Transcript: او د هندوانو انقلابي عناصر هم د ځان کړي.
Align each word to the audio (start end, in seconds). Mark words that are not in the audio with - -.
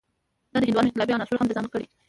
او 0.53 0.59
د 0.61 0.63
هندوانو 0.63 0.87
انقلابي 0.89 1.13
عناصر 1.15 1.35
هم 1.37 1.47
د 1.49 1.51
ځان 1.57 1.65
کړي. 1.73 1.85